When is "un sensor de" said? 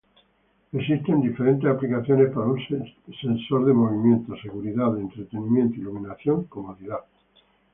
2.47-3.73